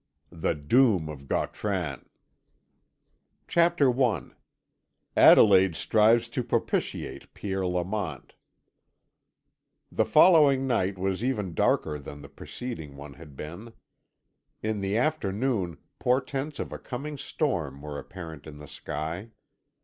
THE 0.31 0.55
DOOM 0.55 1.09
OF 1.09 1.27
GAUTRAN_. 1.27 2.07
CHAPTER 3.47 4.03
I 4.03 4.21
ADELAIDE 5.15 5.75
STRIVES 5.75 6.27
TO 6.27 6.43
PROPITIATE 6.43 7.31
PIERRE 7.35 7.67
LAMONT 7.67 8.33
The 9.91 10.05
following 10.05 10.65
night 10.65 10.97
was 10.97 11.23
even 11.23 11.53
darker 11.53 11.99
than 11.99 12.21
the 12.21 12.29
preceding 12.29 12.95
one 12.95 13.13
had 13.13 13.35
been. 13.35 13.73
In 14.63 14.81
the 14.81 14.97
afternoon 14.97 15.77
portents 15.99 16.57
of 16.57 16.73
a 16.73 16.79
coming 16.79 17.19
storm 17.19 17.83
were 17.83 17.99
apparent 17.99 18.47
in 18.47 18.57
the 18.57 18.67
sky. 18.67 19.29